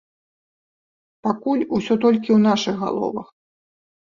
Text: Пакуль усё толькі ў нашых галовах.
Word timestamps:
Пакуль 1.27 1.63
усё 1.75 1.93
толькі 2.07 2.25
ў 2.33 2.39
нашых 2.49 2.75
галовах. 2.85 3.27